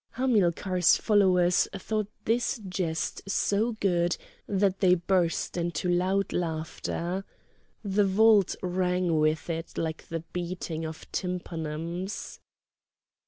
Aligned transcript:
Hamilcar's 0.13 0.97
followers 0.97 1.67
thought 1.75 2.07
this 2.25 2.59
jest 2.67 3.29
so 3.29 3.73
good 3.73 4.17
that 4.47 4.79
they 4.79 4.95
burst 4.95 5.55
out 5.55 5.61
into 5.63 5.89
loud 5.89 6.33
laughter. 6.33 7.23
The 7.83 8.05
vault 8.05 8.55
rang 8.63 9.19
with 9.19 9.47
it 9.47 9.77
like 9.77 10.07
the 10.07 10.21
beating 10.33 10.85
of 10.85 11.05
tympanums. 11.11 12.39